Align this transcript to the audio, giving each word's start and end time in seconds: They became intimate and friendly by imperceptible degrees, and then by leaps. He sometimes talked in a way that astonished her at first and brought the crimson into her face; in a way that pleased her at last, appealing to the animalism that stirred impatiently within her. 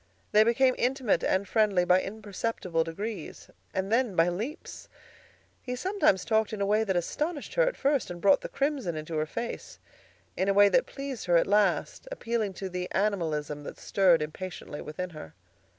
They 0.31 0.43
became 0.43 0.73
intimate 0.79 1.23
and 1.23 1.47
friendly 1.47 1.85
by 1.85 2.01
imperceptible 2.01 2.83
degrees, 2.83 3.51
and 3.71 3.91
then 3.91 4.15
by 4.15 4.29
leaps. 4.29 4.89
He 5.61 5.75
sometimes 5.75 6.25
talked 6.25 6.53
in 6.53 6.59
a 6.59 6.65
way 6.65 6.83
that 6.83 6.95
astonished 6.95 7.53
her 7.53 7.61
at 7.67 7.77
first 7.77 8.09
and 8.09 8.19
brought 8.19 8.41
the 8.41 8.49
crimson 8.49 8.95
into 8.97 9.15
her 9.17 9.27
face; 9.27 9.77
in 10.35 10.49
a 10.49 10.55
way 10.55 10.69
that 10.69 10.87
pleased 10.87 11.25
her 11.27 11.37
at 11.37 11.45
last, 11.45 12.07
appealing 12.11 12.53
to 12.55 12.67
the 12.67 12.89
animalism 12.93 13.63
that 13.65 13.77
stirred 13.77 14.23
impatiently 14.23 14.81
within 14.81 15.11
her. 15.11 15.35